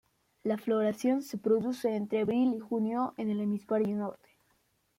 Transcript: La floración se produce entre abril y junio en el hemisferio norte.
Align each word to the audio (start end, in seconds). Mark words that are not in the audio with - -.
La 0.41 0.57
floración 0.57 1.21
se 1.21 1.37
produce 1.37 1.95
entre 1.95 2.21
abril 2.21 2.55
y 2.55 2.59
junio 2.59 3.13
en 3.17 3.29
el 3.29 3.39
hemisferio 3.41 3.95
norte. 3.97 4.29